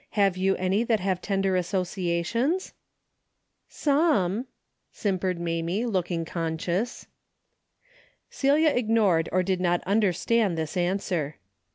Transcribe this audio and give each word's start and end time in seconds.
Have 0.17 0.35
you 0.35 0.55
any 0.55 0.83
that 0.85 0.99
have 0.99 1.21
tender 1.21 1.55
associations?"" 1.55 2.73
Some," 3.69 4.47
simpered 4.91 5.39
Mamie 5.39 5.85
looking 5.85 6.25
conscious. 6.25 7.05
Celia 8.27 8.69
ignored 8.69 9.29
or 9.31 9.43
did 9.43 9.61
not 9.61 9.83
understand 9.83 10.57
this 10.57 10.75
answer. 10.75 11.35